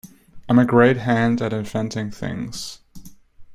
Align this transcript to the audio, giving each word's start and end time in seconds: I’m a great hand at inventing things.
I’m 0.49 0.57
a 0.57 0.65
great 0.65 0.97
hand 0.97 1.43
at 1.43 1.53
inventing 1.53 2.09
things. 2.09 2.79